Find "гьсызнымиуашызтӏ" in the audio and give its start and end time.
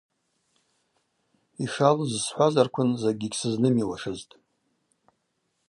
3.31-4.33